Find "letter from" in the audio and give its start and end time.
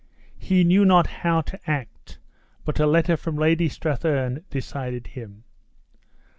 2.87-3.35